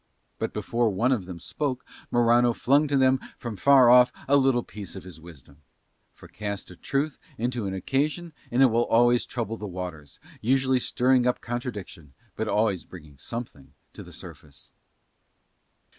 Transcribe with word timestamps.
But 0.39 0.51
before 0.51 0.89
one 0.89 1.11
of 1.11 1.25
them 1.25 1.39
spoke 1.39 1.85
Morano 2.09 2.53
flung 2.53 2.87
to 2.87 2.97
them 2.97 3.19
from 3.37 3.55
far 3.55 3.87
off 3.87 4.11
a 4.27 4.35
little 4.35 4.63
piece 4.63 4.95
of 4.95 5.03
his 5.03 5.19
wisdom: 5.19 5.57
for 6.11 6.27
cast 6.27 6.71
a 6.71 6.75
truth 6.75 7.19
into 7.37 7.67
an 7.67 7.75
occasion 7.75 8.33
and 8.49 8.63
it 8.63 8.71
will 8.71 8.85
always 8.87 9.27
trouble 9.27 9.57
the 9.57 9.67
waters, 9.67 10.17
usually 10.41 10.79
stirring 10.79 11.27
up 11.27 11.39
contradiction, 11.39 12.15
but 12.35 12.47
always 12.47 12.83
bringing 12.83 13.19
something 13.19 13.75
to 13.93 14.01
the 14.01 14.11
surface. 14.11 14.71